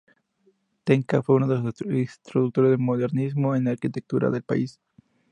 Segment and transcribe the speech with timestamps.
[0.83, 4.79] Tenca fue uno de los introductores del Modernismo en la arquitectura del país.